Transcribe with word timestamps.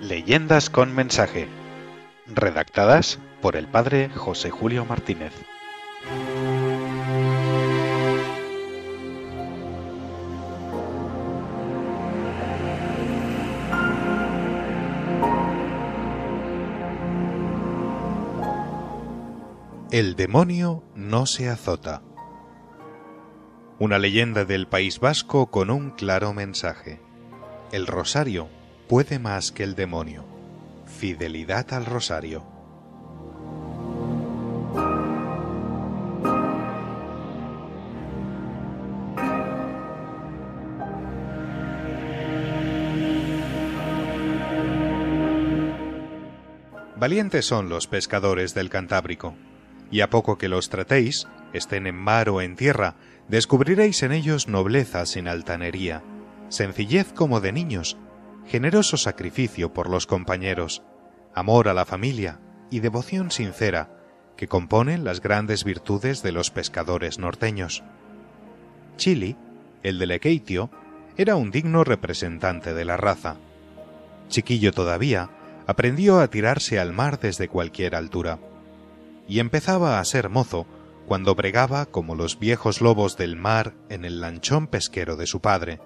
Leyendas 0.00 0.68
con 0.68 0.92
mensaje. 0.92 1.48
Redactadas 2.26 3.20
por 3.40 3.54
el 3.54 3.68
padre 3.68 4.08
José 4.08 4.50
Julio 4.50 4.84
Martínez. 4.84 5.32
El 19.92 20.16
demonio 20.16 20.82
no 20.96 21.26
se 21.26 21.48
azota. 21.48 22.02
Una 23.80 23.98
leyenda 23.98 24.44
del 24.44 24.66
País 24.66 25.00
Vasco 25.00 25.50
con 25.50 25.70
un 25.70 25.92
claro 25.92 26.34
mensaje. 26.34 27.00
El 27.72 27.86
rosario 27.86 28.50
puede 28.90 29.18
más 29.18 29.52
que 29.52 29.62
el 29.62 29.74
demonio. 29.74 30.26
Fidelidad 30.84 31.72
al 31.72 31.86
rosario. 31.86 32.44
Valientes 46.98 47.46
son 47.46 47.70
los 47.70 47.86
pescadores 47.86 48.52
del 48.52 48.68
Cantábrico 48.68 49.34
y 49.90 50.00
a 50.02 50.10
poco 50.10 50.38
que 50.38 50.48
los 50.48 50.68
tratéis, 50.68 51.26
estén 51.52 51.86
en 51.86 51.96
mar 51.96 52.28
o 52.28 52.40
en 52.40 52.56
tierra, 52.56 52.94
descubriréis 53.28 54.02
en 54.02 54.12
ellos 54.12 54.48
nobleza 54.48 55.04
sin 55.06 55.28
altanería, 55.28 56.02
sencillez 56.48 57.12
como 57.12 57.40
de 57.40 57.52
niños, 57.52 57.96
generoso 58.46 58.96
sacrificio 58.96 59.72
por 59.72 59.90
los 59.90 60.06
compañeros, 60.06 60.82
amor 61.34 61.68
a 61.68 61.74
la 61.74 61.84
familia 61.84 62.40
y 62.70 62.80
devoción 62.80 63.30
sincera, 63.30 63.96
que 64.36 64.48
componen 64.48 65.04
las 65.04 65.20
grandes 65.20 65.64
virtudes 65.64 66.22
de 66.22 66.32
los 66.32 66.50
pescadores 66.50 67.18
norteños. 67.18 67.82
Chili, 68.96 69.36
el 69.82 69.98
de 69.98 70.06
Lequeitio, 70.06 70.70
era 71.16 71.36
un 71.36 71.50
digno 71.50 71.84
representante 71.84 72.74
de 72.74 72.84
la 72.84 72.96
raza. 72.96 73.36
Chiquillo 74.28 74.72
todavía, 74.72 75.30
aprendió 75.66 76.20
a 76.20 76.28
tirarse 76.28 76.78
al 76.78 76.92
mar 76.92 77.18
desde 77.20 77.48
cualquier 77.48 77.94
altura 77.94 78.38
y 79.30 79.38
empezaba 79.38 80.00
a 80.00 80.04
ser 80.04 80.28
mozo 80.28 80.66
cuando 81.06 81.36
bregaba 81.36 81.86
como 81.86 82.16
los 82.16 82.40
viejos 82.40 82.80
lobos 82.80 83.16
del 83.16 83.36
mar 83.36 83.74
en 83.88 84.04
el 84.04 84.20
lanchón 84.20 84.66
pesquero 84.66 85.14
de 85.14 85.28
su 85.28 85.40
padre, 85.40 85.80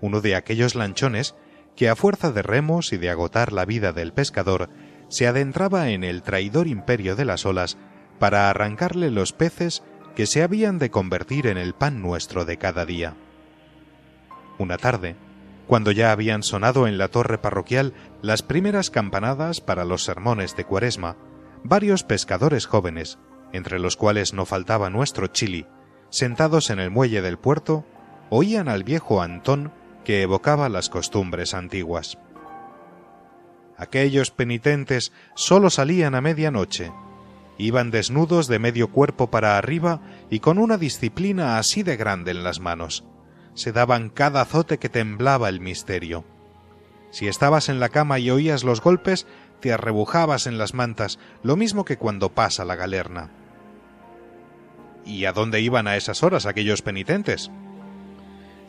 uno 0.00 0.20
de 0.20 0.36
aquellos 0.36 0.76
lanchones 0.76 1.34
que 1.74 1.88
a 1.88 1.96
fuerza 1.96 2.30
de 2.30 2.42
remos 2.42 2.92
y 2.92 2.96
de 2.96 3.10
agotar 3.10 3.52
la 3.52 3.64
vida 3.64 3.92
del 3.92 4.12
pescador 4.12 4.70
se 5.08 5.26
adentraba 5.26 5.88
en 5.88 6.04
el 6.04 6.22
traidor 6.22 6.68
imperio 6.68 7.16
de 7.16 7.24
las 7.24 7.44
olas 7.44 7.76
para 8.20 8.48
arrancarle 8.48 9.10
los 9.10 9.32
peces 9.32 9.82
que 10.14 10.26
se 10.26 10.44
habían 10.44 10.78
de 10.78 10.90
convertir 10.90 11.48
en 11.48 11.58
el 11.58 11.74
pan 11.74 12.00
nuestro 12.00 12.44
de 12.44 12.56
cada 12.56 12.86
día. 12.86 13.16
Una 14.58 14.78
tarde, 14.78 15.16
cuando 15.66 15.90
ya 15.90 16.12
habían 16.12 16.44
sonado 16.44 16.86
en 16.86 16.98
la 16.98 17.08
torre 17.08 17.38
parroquial 17.38 17.94
las 18.22 18.42
primeras 18.44 18.90
campanadas 18.90 19.60
para 19.60 19.84
los 19.84 20.04
sermones 20.04 20.54
de 20.56 20.64
Cuaresma, 20.64 21.16
varios 21.68 22.04
pescadores 22.04 22.66
jóvenes, 22.66 23.18
entre 23.52 23.78
los 23.78 23.96
cuales 23.96 24.34
no 24.34 24.46
faltaba 24.46 24.90
nuestro 24.90 25.26
Chili, 25.28 25.66
sentados 26.10 26.70
en 26.70 26.78
el 26.78 26.90
muelle 26.90 27.22
del 27.22 27.38
puerto, 27.38 27.84
oían 28.30 28.68
al 28.68 28.84
viejo 28.84 29.22
Antón 29.22 29.72
que 30.04 30.22
evocaba 30.22 30.68
las 30.68 30.88
costumbres 30.88 31.54
antiguas. 31.54 32.18
Aquellos 33.76 34.30
penitentes 34.30 35.12
sólo 35.34 35.68
salían 35.68 36.14
a 36.14 36.20
medianoche. 36.20 36.92
Iban 37.58 37.90
desnudos 37.90 38.48
de 38.48 38.58
medio 38.58 38.88
cuerpo 38.90 39.30
para 39.30 39.58
arriba 39.58 40.00
y 40.30 40.40
con 40.40 40.58
una 40.58 40.78
disciplina 40.78 41.58
así 41.58 41.82
de 41.82 41.96
grande 41.96 42.30
en 42.30 42.44
las 42.44 42.60
manos. 42.60 43.04
Se 43.54 43.72
daban 43.72 44.10
cada 44.10 44.42
azote 44.42 44.78
que 44.78 44.88
temblaba 44.88 45.48
el 45.48 45.60
misterio. 45.60 46.24
Si 47.10 47.28
estabas 47.28 47.68
en 47.68 47.80
la 47.80 47.88
cama 47.88 48.18
y 48.18 48.30
oías 48.30 48.64
los 48.64 48.80
golpes, 48.80 49.26
te 49.60 49.72
arrebujabas 49.72 50.46
en 50.46 50.58
las 50.58 50.74
mantas, 50.74 51.18
lo 51.42 51.56
mismo 51.56 51.84
que 51.84 51.96
cuando 51.96 52.32
pasa 52.32 52.64
la 52.64 52.76
galerna. 52.76 53.30
¿Y 55.04 55.24
a 55.24 55.32
dónde 55.32 55.60
iban 55.60 55.86
a 55.86 55.96
esas 55.96 56.22
horas 56.22 56.46
aquellos 56.46 56.82
penitentes? 56.82 57.50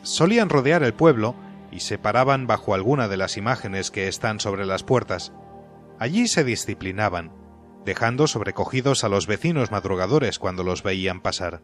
Solían 0.02 0.48
rodear 0.48 0.82
el 0.82 0.94
pueblo 0.94 1.34
y 1.70 1.80
se 1.80 1.98
paraban 1.98 2.46
bajo 2.46 2.74
alguna 2.74 3.08
de 3.08 3.16
las 3.16 3.36
imágenes 3.36 3.90
que 3.90 4.08
están 4.08 4.40
sobre 4.40 4.64
las 4.64 4.84
puertas. 4.84 5.32
Allí 5.98 6.28
se 6.28 6.44
disciplinaban, 6.44 7.32
dejando 7.84 8.26
sobrecogidos 8.26 9.04
a 9.04 9.08
los 9.08 9.26
vecinos 9.26 9.70
madrugadores 9.70 10.38
cuando 10.38 10.62
los 10.62 10.82
veían 10.82 11.20
pasar. 11.20 11.60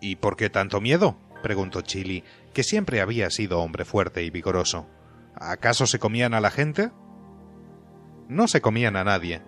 ¿Y 0.00 0.16
por 0.16 0.36
qué 0.36 0.50
tanto 0.50 0.80
miedo? 0.80 1.18
preguntó 1.42 1.82
Chili, 1.82 2.24
que 2.54 2.62
siempre 2.62 3.00
había 3.00 3.30
sido 3.30 3.60
hombre 3.60 3.84
fuerte 3.84 4.22
y 4.22 4.30
vigoroso. 4.30 4.86
¿Acaso 5.34 5.86
se 5.86 5.98
comían 5.98 6.34
a 6.34 6.40
la 6.40 6.50
gente? 6.50 6.90
No 8.28 8.48
se 8.48 8.60
comían 8.60 8.96
a 8.96 9.04
nadie, 9.04 9.42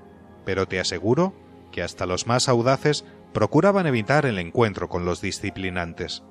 pero 0.44 0.66
te 0.66 0.80
aseguro 0.80 1.34
que 1.72 1.82
hasta 1.82 2.06
los 2.06 2.26
más 2.26 2.48
audaces 2.48 3.04
procuraban 3.32 3.86
evitar 3.86 4.26
el 4.26 4.38
encuentro 4.38 4.88
con 4.88 5.04
los 5.04 5.20
disciplinantes. 5.20 6.24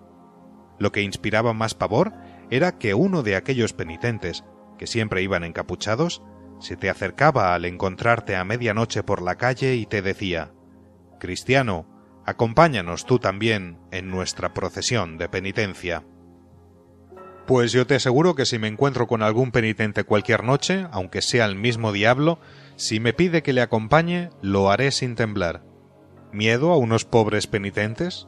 Lo 0.79 0.91
que 0.91 1.01
inspiraba 1.01 1.53
más 1.53 1.73
pavor 1.73 2.13
era 2.49 2.77
que 2.77 2.93
uno 2.93 3.23
de 3.23 3.35
aquellos 3.35 3.73
penitentes, 3.73 4.43
que 4.77 4.87
siempre 4.87 5.21
iban 5.21 5.43
encapuchados, 5.43 6.21
se 6.59 6.75
te 6.75 6.89
acercaba 6.89 7.53
al 7.53 7.65
encontrarte 7.65 8.35
a 8.35 8.43
medianoche 8.43 9.03
por 9.03 9.21
la 9.21 9.35
calle 9.35 9.75
y 9.75 9.85
te 9.85 10.01
decía 10.01 10.51
Cristiano, 11.19 11.87
acompáñanos 12.25 13.05
tú 13.05 13.19
también 13.19 13.79
en 13.91 14.09
nuestra 14.09 14.53
procesión 14.53 15.17
de 15.17 15.29
penitencia. 15.29 16.03
Pues 17.47 17.71
yo 17.71 17.87
te 17.87 17.95
aseguro 17.95 18.35
que 18.35 18.45
si 18.45 18.59
me 18.59 18.67
encuentro 18.67 19.07
con 19.07 19.23
algún 19.23 19.51
penitente 19.51 20.03
cualquier 20.03 20.43
noche, 20.43 20.85
aunque 20.91 21.21
sea 21.21 21.45
el 21.45 21.55
mismo 21.55 21.93
diablo, 21.93 22.39
si 22.75 22.99
me 22.99 23.13
pide 23.13 23.41
que 23.41 23.53
le 23.53 23.61
acompañe, 23.61 24.31
lo 24.41 24.69
haré 24.69 24.91
sin 24.91 25.15
temblar. 25.15 25.63
¿Miedo 26.33 26.73
a 26.73 26.77
unos 26.77 27.05
pobres 27.05 27.47
penitentes? 27.47 28.27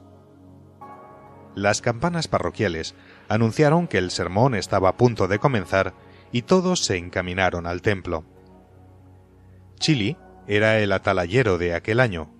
Las 1.53 1.81
campanas 1.81 2.29
parroquiales 2.29 2.95
anunciaron 3.27 3.89
que 3.89 3.97
el 3.97 4.11
sermón 4.11 4.55
estaba 4.55 4.87
a 4.87 4.95
punto 4.95 5.27
de 5.27 5.37
comenzar 5.37 5.93
y 6.31 6.43
todos 6.43 6.85
se 6.85 6.95
encaminaron 6.95 7.67
al 7.67 7.81
templo. 7.81 8.23
Chili 9.79 10.15
era 10.47 10.79
el 10.79 10.93
atalayero 10.93 11.57
de 11.57 11.75
aquel 11.75 11.99
año. 11.99 12.31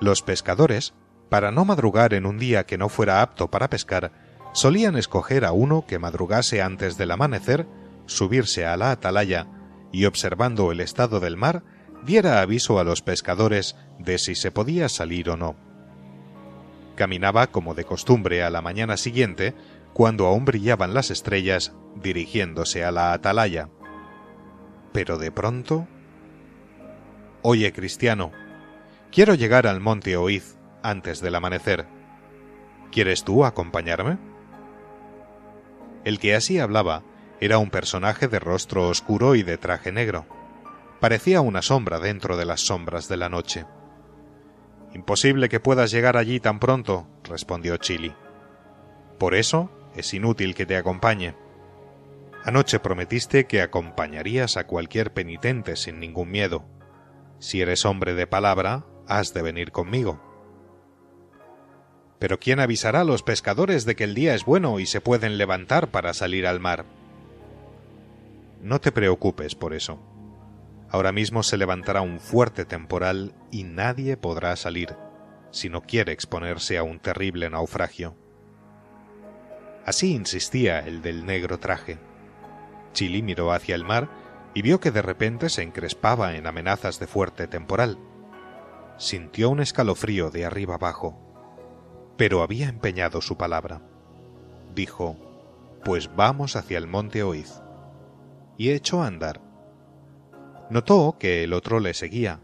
Los 0.00 0.22
pescadores, 0.22 0.94
para 1.28 1.52
no 1.52 1.64
madrugar 1.64 2.12
en 2.12 2.26
un 2.26 2.38
día 2.38 2.66
que 2.66 2.76
no 2.76 2.88
fuera 2.88 3.22
apto 3.22 3.52
para 3.52 3.70
pescar, 3.70 4.27
solían 4.58 4.96
escoger 4.96 5.44
a 5.44 5.52
uno 5.52 5.86
que 5.86 6.00
madrugase 6.00 6.62
antes 6.62 6.98
del 6.98 7.12
amanecer, 7.12 7.68
subirse 8.06 8.66
a 8.66 8.76
la 8.76 8.90
atalaya 8.90 9.46
y 9.92 10.04
observando 10.06 10.72
el 10.72 10.80
estado 10.80 11.20
del 11.20 11.36
mar, 11.36 11.62
diera 12.04 12.40
aviso 12.40 12.80
a 12.80 12.84
los 12.84 13.00
pescadores 13.00 13.76
de 14.00 14.18
si 14.18 14.34
se 14.34 14.50
podía 14.50 14.88
salir 14.88 15.30
o 15.30 15.36
no. 15.36 15.54
Caminaba 16.96 17.46
como 17.46 17.74
de 17.74 17.84
costumbre 17.84 18.42
a 18.42 18.50
la 18.50 18.60
mañana 18.60 18.96
siguiente, 18.96 19.54
cuando 19.92 20.26
aún 20.26 20.44
brillaban 20.44 20.92
las 20.92 21.12
estrellas, 21.12 21.72
dirigiéndose 21.94 22.84
a 22.84 22.90
la 22.90 23.12
atalaya. 23.12 23.68
Pero 24.92 25.18
de 25.18 25.30
pronto... 25.30 25.86
Oye, 27.42 27.72
cristiano, 27.72 28.32
quiero 29.12 29.34
llegar 29.34 29.68
al 29.68 29.78
monte 29.78 30.16
Oiz 30.16 30.58
antes 30.82 31.20
del 31.20 31.36
amanecer. 31.36 31.86
¿Quieres 32.90 33.22
tú 33.22 33.44
acompañarme? 33.44 34.18
El 36.04 36.18
que 36.18 36.34
así 36.34 36.58
hablaba 36.58 37.02
era 37.40 37.58
un 37.58 37.70
personaje 37.70 38.28
de 38.28 38.38
rostro 38.38 38.88
oscuro 38.88 39.34
y 39.34 39.42
de 39.42 39.58
traje 39.58 39.92
negro. 39.92 40.26
Parecía 41.00 41.40
una 41.40 41.62
sombra 41.62 42.00
dentro 42.00 42.36
de 42.36 42.44
las 42.44 42.60
sombras 42.62 43.08
de 43.08 43.16
la 43.16 43.28
noche. 43.28 43.66
Imposible 44.94 45.48
que 45.48 45.60
puedas 45.60 45.90
llegar 45.90 46.16
allí 46.16 46.40
tan 46.40 46.58
pronto, 46.58 47.06
respondió 47.24 47.76
Chili. 47.76 48.14
Por 49.18 49.34
eso 49.34 49.70
es 49.94 50.12
inútil 50.14 50.54
que 50.54 50.66
te 50.66 50.76
acompañe. 50.76 51.34
Anoche 52.44 52.80
prometiste 52.80 53.46
que 53.46 53.62
acompañarías 53.62 54.56
a 54.56 54.66
cualquier 54.66 55.12
penitente 55.12 55.76
sin 55.76 56.00
ningún 56.00 56.30
miedo. 56.30 56.64
Si 57.38 57.60
eres 57.60 57.84
hombre 57.84 58.14
de 58.14 58.26
palabra, 58.26 58.86
has 59.06 59.34
de 59.34 59.42
venir 59.42 59.70
conmigo. 59.70 60.20
Pero 62.18 62.38
¿quién 62.38 62.60
avisará 62.60 63.02
a 63.02 63.04
los 63.04 63.22
pescadores 63.22 63.84
de 63.84 63.94
que 63.94 64.04
el 64.04 64.14
día 64.14 64.34
es 64.34 64.44
bueno 64.44 64.80
y 64.80 64.86
se 64.86 65.00
pueden 65.00 65.38
levantar 65.38 65.88
para 65.88 66.14
salir 66.14 66.46
al 66.46 66.60
mar? 66.60 66.84
No 68.60 68.80
te 68.80 68.90
preocupes 68.90 69.54
por 69.54 69.72
eso. 69.72 70.00
Ahora 70.90 71.12
mismo 71.12 71.42
se 71.42 71.56
levantará 71.56 72.00
un 72.00 72.18
fuerte 72.18 72.64
temporal 72.64 73.34
y 73.50 73.62
nadie 73.64 74.16
podrá 74.16 74.56
salir, 74.56 74.96
si 75.50 75.68
no 75.68 75.82
quiere 75.82 76.12
exponerse 76.12 76.78
a 76.78 76.82
un 76.82 76.98
terrible 76.98 77.48
naufragio. 77.50 78.16
Así 79.84 80.12
insistía 80.12 80.80
el 80.80 81.02
del 81.02 81.24
negro 81.24 81.58
traje. 81.58 81.98
Chili 82.92 83.22
miró 83.22 83.52
hacia 83.52 83.74
el 83.74 83.84
mar 83.84 84.08
y 84.54 84.62
vio 84.62 84.80
que 84.80 84.90
de 84.90 85.02
repente 85.02 85.50
se 85.50 85.62
encrespaba 85.62 86.34
en 86.36 86.46
amenazas 86.46 86.98
de 86.98 87.06
fuerte 87.06 87.46
temporal. 87.46 87.98
Sintió 88.96 89.50
un 89.50 89.60
escalofrío 89.60 90.30
de 90.30 90.44
arriba 90.44 90.74
abajo, 90.74 91.27
pero 92.18 92.42
había 92.42 92.68
empeñado 92.68 93.22
su 93.22 93.38
palabra. 93.38 93.80
Dijo, 94.74 95.16
Pues 95.84 96.14
vamos 96.14 96.56
hacia 96.56 96.76
el 96.76 96.86
monte 96.86 97.22
Oiz. 97.22 97.62
Y 98.58 98.72
echó 98.72 99.02
a 99.02 99.06
andar. 99.06 99.40
Notó 100.68 101.16
que 101.18 101.44
el 101.44 101.54
otro 101.54 101.80
le 101.80 101.94
seguía. 101.94 102.40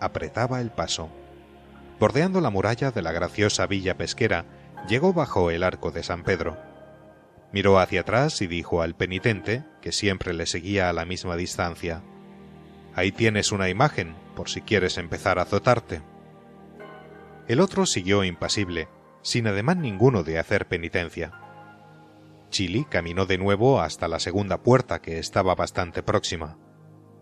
Apretaba 0.00 0.62
el 0.62 0.70
paso. 0.70 1.10
Bordeando 1.98 2.40
la 2.40 2.48
muralla 2.48 2.92
de 2.92 3.02
la 3.02 3.12
graciosa 3.12 3.66
villa 3.66 3.98
pesquera, 3.98 4.46
llegó 4.88 5.12
bajo 5.12 5.50
el 5.50 5.64
arco 5.64 5.90
de 5.90 6.02
San 6.02 6.22
Pedro. 6.22 6.56
Miró 7.52 7.78
hacia 7.78 8.02
atrás 8.02 8.40
y 8.40 8.46
dijo 8.46 8.80
al 8.80 8.94
penitente, 8.94 9.64
que 9.82 9.92
siempre 9.92 10.32
le 10.32 10.46
seguía 10.46 10.88
a 10.88 10.92
la 10.94 11.04
misma 11.04 11.36
distancia, 11.36 12.02
Ahí 12.94 13.12
tienes 13.12 13.52
una 13.52 13.68
imagen, 13.68 14.14
por 14.34 14.48
si 14.48 14.62
quieres 14.62 14.98
empezar 14.98 15.38
a 15.38 15.42
azotarte. 15.42 16.02
El 17.46 17.60
otro 17.60 17.86
siguió 17.86 18.24
impasible, 18.24 18.88
sin 19.22 19.46
ademán 19.46 19.80
ninguno 19.80 20.22
de 20.22 20.38
hacer 20.38 20.66
penitencia. 20.68 21.32
Chili 22.50 22.84
caminó 22.84 23.26
de 23.26 23.38
nuevo 23.38 23.80
hasta 23.80 24.08
la 24.08 24.18
segunda 24.18 24.62
puerta, 24.62 25.00
que 25.00 25.18
estaba 25.18 25.54
bastante 25.54 26.02
próxima, 26.02 26.58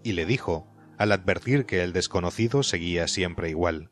y 0.03 0.13
le 0.13 0.25
dijo, 0.25 0.67
al 0.97 1.13
advertir 1.13 1.67
que 1.67 1.83
el 1.83 1.93
desconocido 1.93 2.63
seguía 2.63 3.07
siempre 3.09 3.51
igual. 3.51 3.91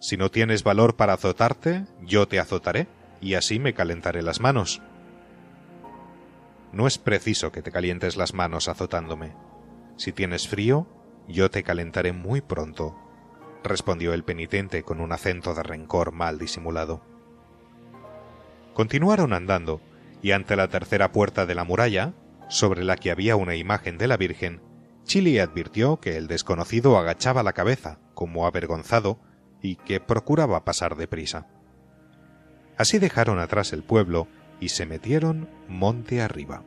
Si 0.00 0.16
no 0.16 0.30
tienes 0.30 0.64
valor 0.64 0.96
para 0.96 1.14
azotarte, 1.14 1.86
yo 2.02 2.26
te 2.26 2.40
azotaré, 2.40 2.88
y 3.20 3.34
así 3.34 3.58
me 3.58 3.74
calentaré 3.74 4.22
las 4.22 4.40
manos. 4.40 4.82
No 6.72 6.86
es 6.86 6.98
preciso 6.98 7.52
que 7.52 7.62
te 7.62 7.70
calientes 7.70 8.16
las 8.16 8.32
manos 8.32 8.68
azotándome. 8.68 9.34
Si 9.96 10.12
tienes 10.12 10.48
frío, 10.48 10.86
yo 11.28 11.50
te 11.50 11.62
calentaré 11.62 12.12
muy 12.12 12.40
pronto, 12.40 12.96
respondió 13.62 14.14
el 14.14 14.24
penitente 14.24 14.82
con 14.82 15.00
un 15.00 15.12
acento 15.12 15.54
de 15.54 15.62
rencor 15.62 16.12
mal 16.12 16.38
disimulado. 16.38 17.09
Continuaron 18.74 19.32
andando, 19.32 19.80
y 20.22 20.32
ante 20.32 20.56
la 20.56 20.68
tercera 20.68 21.12
puerta 21.12 21.46
de 21.46 21.54
la 21.54 21.64
muralla, 21.64 22.14
sobre 22.48 22.84
la 22.84 22.96
que 22.96 23.10
había 23.10 23.36
una 23.36 23.56
imagen 23.56 23.98
de 23.98 24.08
la 24.08 24.16
Virgen, 24.16 24.60
Chili 25.04 25.38
advirtió 25.38 25.98
que 25.98 26.16
el 26.16 26.28
desconocido 26.28 26.98
agachaba 26.98 27.42
la 27.42 27.52
cabeza, 27.52 27.98
como 28.14 28.46
avergonzado, 28.46 29.18
y 29.62 29.76
que 29.76 30.00
procuraba 30.00 30.64
pasar 30.64 30.96
deprisa. 30.96 31.48
Así 32.76 32.98
dejaron 32.98 33.38
atrás 33.38 33.72
el 33.72 33.82
pueblo 33.82 34.28
y 34.60 34.70
se 34.70 34.86
metieron 34.86 35.48
monte 35.68 36.22
arriba. 36.22 36.62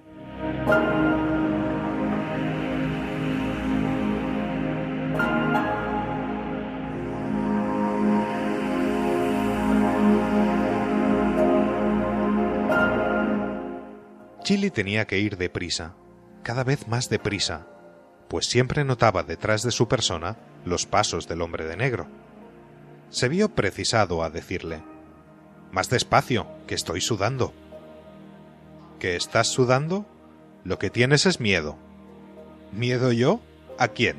Chili 14.43 14.71
tenía 14.71 15.07
que 15.07 15.19
ir 15.19 15.37
deprisa, 15.37 15.95
cada 16.43 16.65
vez 16.65 16.89
más 16.89 17.09
deprisa, 17.09 17.65
pues 18.27 18.45
siempre 18.45 18.83
notaba 18.83 19.23
detrás 19.23 19.63
de 19.63 19.71
su 19.71 19.87
persona 19.87 20.37
los 20.65 20.85
pasos 20.85 21.29
del 21.29 21.41
hombre 21.41 21.65
de 21.65 21.77
negro. 21.77 22.07
Se 23.09 23.29
vio 23.29 23.55
precisado 23.55 24.21
a 24.21 24.29
decirle 24.29 24.83
Más 25.71 25.89
despacio, 25.89 26.47
que 26.67 26.75
estoy 26.75 26.99
sudando. 26.99 27.53
¿Que 28.99 29.15
estás 29.15 29.47
sudando? 29.47 30.05
Lo 30.65 30.77
que 30.77 30.89
tienes 30.89 31.25
es 31.25 31.39
miedo. 31.39 31.77
¿Miedo 32.73 33.13
yo? 33.13 33.39
¿A 33.79 33.87
quién? 33.89 34.17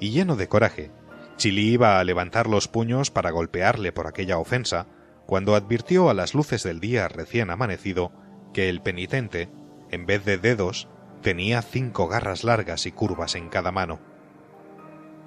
Y 0.00 0.10
lleno 0.10 0.34
de 0.34 0.48
coraje, 0.48 0.90
Chili 1.36 1.72
iba 1.72 2.00
a 2.00 2.04
levantar 2.04 2.48
los 2.48 2.66
puños 2.66 3.12
para 3.12 3.30
golpearle 3.30 3.92
por 3.92 4.08
aquella 4.08 4.38
ofensa, 4.38 4.86
cuando 5.26 5.54
advirtió 5.54 6.10
a 6.10 6.14
las 6.14 6.34
luces 6.34 6.64
del 6.64 6.80
día 6.80 7.06
recién 7.06 7.50
amanecido 7.50 8.12
que 8.52 8.68
el 8.68 8.80
penitente, 8.82 9.48
en 9.90 10.06
vez 10.06 10.24
de 10.24 10.38
dedos, 10.38 10.88
tenía 11.22 11.62
cinco 11.62 12.08
garras 12.08 12.44
largas 12.44 12.86
y 12.86 12.92
curvas 12.92 13.34
en 13.34 13.48
cada 13.48 13.72
mano. 13.72 14.00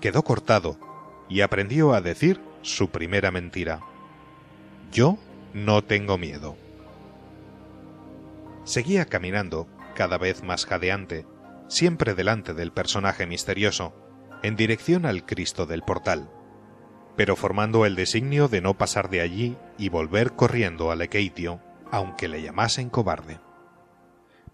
Quedó 0.02 0.24
cortado 0.24 0.78
y 1.30 1.42
aprendió 1.42 1.94
a 1.94 2.02
decir 2.02 2.42
su 2.62 2.90
primera 2.90 3.32
mentira. 3.32 3.80
Yo 4.92 5.18
no 5.54 5.84
tengo 5.84 6.18
miedo. 6.18 6.56
Seguía 8.64 9.06
caminando, 9.06 9.68
cada 9.96 10.18
vez 10.18 10.44
más 10.44 10.66
jadeante, 10.66 11.26
siempre 11.68 12.14
delante 12.14 12.54
del 12.54 12.72
personaje 12.72 13.26
misterioso, 13.26 13.94
en 14.44 14.56
dirección 14.56 15.06
al 15.06 15.26
Cristo 15.26 15.66
del 15.66 15.82
portal, 15.82 16.30
pero 17.16 17.36
formando 17.36 17.86
el 17.86 17.96
designio 17.96 18.48
de 18.48 18.62
no 18.62 18.78
pasar 18.78 19.10
de 19.10 19.22
allí 19.22 19.56
y 19.78 19.90
volver 19.90 20.34
corriendo 20.34 20.92
al 20.92 21.02
Ekeitio 21.02 21.62
aunque 21.96 22.28
le 22.28 22.42
llamasen 22.42 22.90
cobarde. 22.90 23.40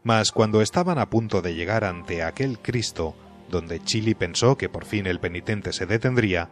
Mas 0.03 0.31
cuando 0.31 0.61
estaban 0.61 0.99
a 0.99 1.09
punto 1.09 1.41
de 1.41 1.55
llegar 1.55 1.83
ante 1.83 2.21
aquel 2.21 2.59
Cristo, 2.59 3.15
donde 3.49 3.83
Chili 3.83 4.13
pensó 4.13 4.57
que 4.57 4.69
por 4.69 4.85
fin 4.85 5.07
el 5.07 5.19
penitente 5.19 5.73
se 5.73 5.87
detendría, 5.87 6.49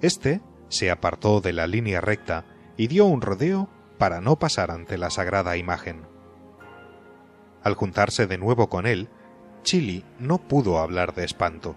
éste 0.00 0.40
se 0.68 0.90
apartó 0.90 1.42
de 1.42 1.52
la 1.52 1.66
línea 1.66 2.00
recta 2.00 2.46
y 2.78 2.86
dio 2.86 3.04
un 3.04 3.20
rodeo 3.20 3.68
para 3.98 4.22
no 4.22 4.38
pasar 4.38 4.70
ante 4.70 4.96
la 4.96 5.10
sagrada 5.10 5.58
imagen. 5.58 6.06
Al 7.62 7.74
juntarse 7.74 8.26
de 8.26 8.38
nuevo 8.38 8.70
con 8.70 8.86
él, 8.86 9.10
Chili 9.62 10.06
no 10.18 10.38
pudo 10.38 10.78
hablar 10.78 11.14
de 11.14 11.24
espanto. 11.24 11.76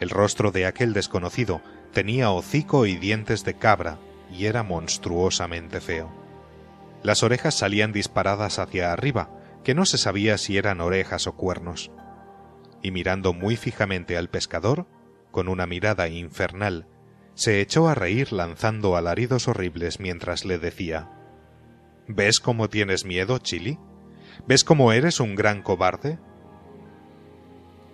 El 0.00 0.10
rostro 0.10 0.50
de 0.50 0.66
aquel 0.66 0.92
desconocido 0.92 1.60
tenía 1.92 2.32
hocico 2.32 2.84
y 2.86 2.96
dientes 2.96 3.44
de 3.44 3.54
cabra 3.54 4.00
y 4.28 4.46
era 4.46 4.64
monstruosamente 4.64 5.80
feo. 5.80 6.23
Las 7.04 7.22
orejas 7.22 7.54
salían 7.54 7.92
disparadas 7.92 8.58
hacia 8.58 8.90
arriba, 8.90 9.28
que 9.62 9.74
no 9.74 9.84
se 9.84 9.98
sabía 9.98 10.38
si 10.38 10.56
eran 10.56 10.80
orejas 10.80 11.26
o 11.26 11.36
cuernos. 11.36 11.92
Y 12.82 12.92
mirando 12.92 13.34
muy 13.34 13.56
fijamente 13.56 14.16
al 14.16 14.30
pescador, 14.30 14.86
con 15.30 15.48
una 15.48 15.66
mirada 15.66 16.08
infernal, 16.08 16.88
se 17.34 17.60
echó 17.60 17.88
a 17.88 17.94
reír 17.94 18.32
lanzando 18.32 18.96
alaridos 18.96 19.48
horribles 19.48 20.00
mientras 20.00 20.46
le 20.46 20.58
decía 20.58 21.10
¿Ves 22.08 22.40
cómo 22.40 22.70
tienes 22.70 23.04
miedo, 23.04 23.36
Chili? 23.36 23.78
¿Ves 24.48 24.64
cómo 24.64 24.90
eres 24.92 25.20
un 25.20 25.34
gran 25.34 25.60
cobarde? 25.60 26.18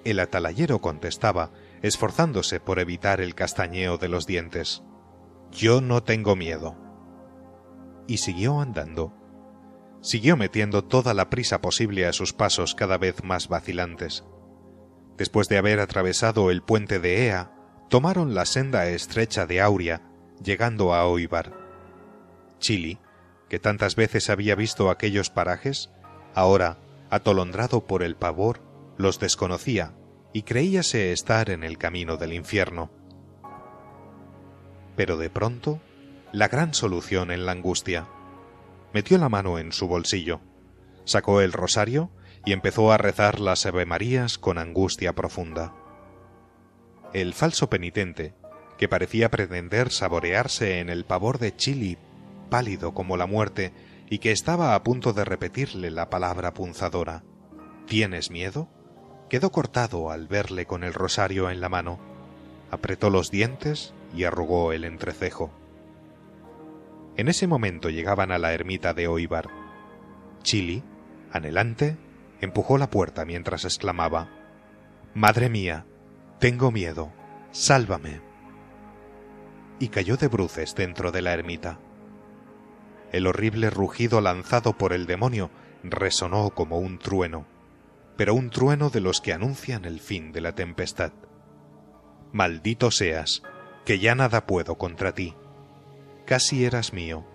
El 0.04 0.20
atalayero 0.20 0.80
contestaba, 0.80 1.50
esforzándose 1.82 2.60
por 2.60 2.78
evitar 2.78 3.20
el 3.20 3.34
castañeo 3.34 3.98
de 3.98 4.08
los 4.08 4.26
dientes. 4.28 4.84
Yo 5.50 5.80
no 5.80 6.04
tengo 6.04 6.36
miedo 6.36 6.89
y 8.10 8.16
siguió 8.16 8.60
andando. 8.60 9.12
Siguió 10.00 10.36
metiendo 10.36 10.82
toda 10.82 11.14
la 11.14 11.30
prisa 11.30 11.60
posible 11.60 12.06
a 12.06 12.12
sus 12.12 12.32
pasos 12.32 12.74
cada 12.74 12.98
vez 12.98 13.22
más 13.22 13.46
vacilantes. 13.46 14.24
Después 15.16 15.48
de 15.48 15.58
haber 15.58 15.78
atravesado 15.78 16.50
el 16.50 16.60
puente 16.60 16.98
de 16.98 17.26
Ea, 17.26 17.52
tomaron 17.88 18.34
la 18.34 18.46
senda 18.46 18.88
estrecha 18.88 19.46
de 19.46 19.60
Auria, 19.60 20.02
llegando 20.42 20.92
a 20.92 21.06
Oibar. 21.06 21.52
Chili, 22.58 22.98
que 23.48 23.60
tantas 23.60 23.94
veces 23.94 24.28
había 24.28 24.56
visto 24.56 24.90
aquellos 24.90 25.30
parajes, 25.30 25.92
ahora, 26.34 26.78
atolondrado 27.10 27.86
por 27.86 28.02
el 28.02 28.16
pavor, 28.16 28.60
los 28.96 29.20
desconocía 29.20 29.94
y 30.32 30.42
creíase 30.42 31.12
estar 31.12 31.48
en 31.48 31.62
el 31.62 31.78
camino 31.78 32.16
del 32.16 32.32
infierno. 32.32 32.90
Pero 34.96 35.16
de 35.16 35.30
pronto 35.30 35.80
la 36.32 36.48
gran 36.48 36.74
solución 36.74 37.30
en 37.30 37.46
la 37.46 37.52
angustia. 37.52 38.06
Metió 38.92 39.18
la 39.18 39.28
mano 39.28 39.58
en 39.58 39.72
su 39.72 39.88
bolsillo, 39.88 40.40
sacó 41.04 41.40
el 41.40 41.52
rosario 41.52 42.10
y 42.44 42.52
empezó 42.52 42.92
a 42.92 42.98
rezar 42.98 43.40
las 43.40 43.66
Ave 43.66 43.86
Marías 43.86 44.38
con 44.38 44.58
angustia 44.58 45.14
profunda. 45.14 45.74
El 47.12 47.34
falso 47.34 47.68
penitente, 47.68 48.34
que 48.78 48.88
parecía 48.88 49.30
pretender 49.30 49.90
saborearse 49.90 50.78
en 50.78 50.88
el 50.88 51.04
pavor 51.04 51.38
de 51.38 51.54
Chili, 51.54 51.98
pálido 52.48 52.94
como 52.94 53.16
la 53.16 53.26
muerte, 53.26 53.72
y 54.08 54.18
que 54.18 54.32
estaba 54.32 54.74
a 54.74 54.82
punto 54.82 55.12
de 55.12 55.24
repetirle 55.24 55.90
la 55.90 56.10
palabra 56.10 56.54
punzadora 56.54 57.22
¿Tienes 57.86 58.30
miedo? 58.30 58.68
quedó 59.28 59.50
cortado 59.50 60.10
al 60.12 60.28
verle 60.28 60.64
con 60.64 60.84
el 60.84 60.94
rosario 60.94 61.50
en 61.50 61.60
la 61.60 61.68
mano, 61.68 61.98
apretó 62.70 63.10
los 63.10 63.32
dientes 63.32 63.94
y 64.14 64.24
arrugó 64.24 64.72
el 64.72 64.84
entrecejo. 64.84 65.52
En 67.20 67.28
ese 67.28 67.46
momento 67.46 67.90
llegaban 67.90 68.32
a 68.32 68.38
la 68.38 68.54
ermita 68.54 68.94
de 68.94 69.06
Oibar. 69.06 69.50
Chili, 70.42 70.82
anhelante, 71.30 71.98
empujó 72.40 72.78
la 72.78 72.88
puerta 72.88 73.26
mientras 73.26 73.66
exclamaba 73.66 74.30
Madre 75.12 75.50
mía, 75.50 75.84
tengo 76.38 76.70
miedo, 76.70 77.12
sálvame. 77.50 78.22
Y 79.78 79.88
cayó 79.88 80.16
de 80.16 80.28
bruces 80.28 80.74
dentro 80.74 81.12
de 81.12 81.20
la 81.20 81.34
ermita. 81.34 81.78
el 83.12 83.26
horrible 83.26 83.68
rugido 83.68 84.22
lanzado 84.22 84.78
por 84.78 84.94
el 84.94 85.04
demonio 85.04 85.50
resonó 85.82 86.48
como 86.54 86.78
un 86.78 86.98
trueno, 86.98 87.44
pero 88.16 88.32
un 88.32 88.48
trueno 88.48 88.88
de 88.88 89.00
los 89.02 89.20
que 89.20 89.34
anuncian 89.34 89.84
el 89.84 90.00
fin 90.00 90.32
de 90.32 90.40
la 90.40 90.54
tempestad. 90.54 91.12
Maldito 92.32 92.90
seas, 92.90 93.42
que 93.84 93.98
ya 93.98 94.14
nada 94.14 94.46
puedo 94.46 94.78
contra 94.78 95.12
ti. 95.12 95.34
Casi 96.30 96.64
eras 96.64 96.92
mío, 96.92 97.26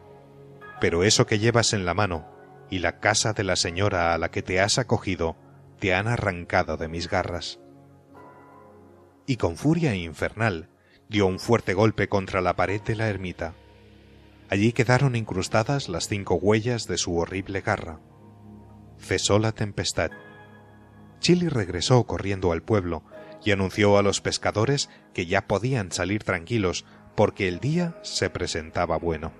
pero 0.80 1.04
eso 1.04 1.26
que 1.26 1.38
llevas 1.38 1.74
en 1.74 1.84
la 1.84 1.94
mano 1.94 2.26
y 2.70 2.80
la 2.80 3.02
casa 3.02 3.34
de 3.34 3.44
la 3.44 3.58
señora 3.58 4.14
a 4.14 4.18
la 4.18 4.32
que 4.32 4.42
te 4.42 4.62
has 4.62 4.78
acogido 4.78 5.36
te 5.82 5.94
han 5.94 6.08
arrancado 6.08 6.78
de 6.78 6.88
mis 6.88 7.10
garras. 7.10 7.60
Y 9.28 9.36
con 9.36 9.58
furia 9.58 9.94
infernal 9.96 10.70
dio 11.10 11.28
un 11.28 11.40
fuerte 11.40 11.74
golpe 11.74 12.08
contra 12.08 12.40
la 12.40 12.56
pared 12.56 12.82
de 12.84 12.96
la 12.96 13.10
ermita. 13.10 13.54
Allí 14.50 14.72
quedaron 14.72 15.18
incrustadas 15.18 15.90
las 15.90 16.08
cinco 16.08 16.36
huellas 16.36 16.88
de 16.88 16.98
su 16.98 17.18
horrible 17.18 17.60
garra. 17.60 18.00
Cesó 18.98 19.40
la 19.40 19.52
tempestad. 19.52 20.12
Chili 21.20 21.50
regresó 21.50 22.06
corriendo 22.06 22.54
al 22.54 22.64
pueblo 22.64 23.04
y 23.44 23.52
anunció 23.52 23.98
a 23.98 24.04
los 24.04 24.22
pescadores 24.22 24.90
que 25.14 25.26
ya 25.26 25.48
podían 25.48 25.92
salir 25.92 26.24
tranquilos 26.24 26.86
porque 27.16 27.48
el 27.48 27.60
día 27.60 27.98
se 28.04 28.30
presentaba 28.30 28.98
bueno. 28.98 29.32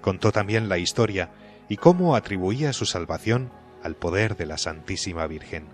Contó 0.00 0.32
también 0.32 0.68
la 0.68 0.78
historia 0.78 1.30
y 1.68 1.78
cómo 1.78 2.14
atribuía 2.14 2.72
su 2.72 2.84
salvación 2.84 3.50
al 3.82 3.96
poder 3.96 4.36
de 4.36 4.46
la 4.46 4.58
Santísima 4.58 5.26
Virgen. 5.26 5.66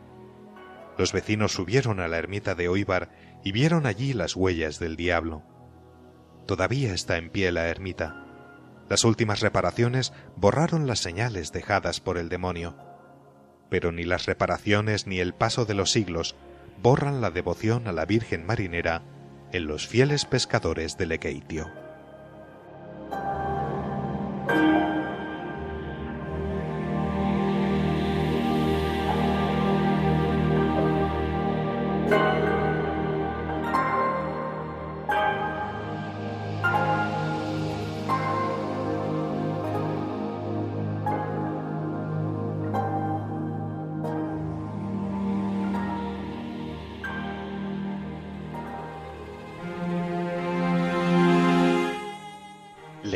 Los 0.97 1.13
vecinos 1.13 1.53
subieron 1.53 2.01
a 2.01 2.09
la 2.09 2.19
ermita 2.19 2.55
de 2.55 2.69
Oibar 2.69 3.11
y 3.43 3.53
vieron 3.53 3.87
allí 3.87 4.13
las 4.13 4.37
huellas 4.37 4.79
del 4.79 4.97
diablo. 4.97 5.43
Todavía 6.47 6.93
está 6.93 7.17
en 7.17 7.31
pie 7.31 7.51
la 7.53 7.69
ermita. 7.69 8.27
Las 8.89 9.05
últimas 9.05 9.41
reparaciones 9.41 10.13
borraron 10.37 10.87
las 10.87 10.99
señales 10.99 11.53
dejadas 11.53 12.01
por 12.01 12.19
el 12.19 12.29
demonio. 12.29 12.77
Pero 13.69 13.93
ni 13.93 14.05
las 14.05 14.27
reparaciones 14.27 15.07
ni 15.07 15.21
el 15.21 15.33
paso 15.33 15.65
de 15.65 15.75
los 15.75 15.91
siglos 15.91 16.37
borran 16.83 17.21
la 17.21 17.31
devoción 17.31 17.87
a 17.87 17.93
la 17.93 18.05
Virgen 18.05 18.45
Marinera 18.45 19.03
en 19.53 19.67
los 19.67 19.87
fieles 19.87 20.25
pescadores 20.25 20.97
de 20.97 21.07
Lequeitio. 21.07 21.80